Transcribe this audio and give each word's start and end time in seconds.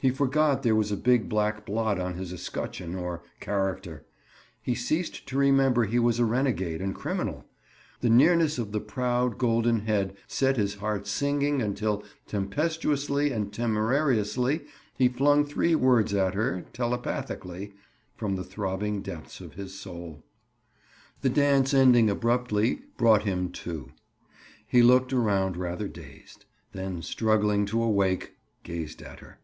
He 0.00 0.10
forgot 0.10 0.62
there 0.62 0.74
was 0.74 0.92
a 0.92 0.98
big 0.98 1.30
black 1.30 1.64
blot 1.64 1.98
on 1.98 2.12
his 2.16 2.30
escutcheon, 2.30 2.94
or 2.94 3.22
character. 3.40 4.04
He 4.60 4.74
ceased 4.74 5.26
to 5.28 5.38
remember 5.38 5.86
he 5.86 5.98
was 5.98 6.18
a 6.18 6.26
renegade 6.26 6.82
and 6.82 6.94
criminal. 6.94 7.46
The 8.02 8.10
nearness 8.10 8.58
of 8.58 8.72
the 8.72 8.82
proud 8.82 9.38
golden 9.38 9.86
head 9.86 10.14
set 10.28 10.58
his 10.58 10.74
heart 10.74 11.06
singing 11.06 11.62
until 11.62 12.04
tempestuously 12.26 13.32
and 13.32 13.50
temerariously 13.50 14.66
he 14.94 15.08
flung 15.08 15.42
three 15.42 15.74
words 15.74 16.12
at 16.12 16.34
her, 16.34 16.66
telepathically, 16.74 17.72
from 18.14 18.36
the 18.36 18.44
throbbing 18.44 19.00
depths 19.00 19.40
of 19.40 19.54
his 19.54 19.72
soul. 19.74 20.22
The 21.22 21.30
dance 21.30 21.72
ending 21.72 22.10
abruptly 22.10 22.82
"brought 22.98 23.22
him 23.22 23.48
to." 23.52 23.88
He 24.66 24.82
looked 24.82 25.14
around 25.14 25.56
rather 25.56 25.88
dazed; 25.88 26.44
then 26.72 27.00
struggling 27.00 27.64
to 27.64 27.82
awake, 27.82 28.34
gazed 28.64 29.00
at 29.00 29.20
her. 29.20 29.38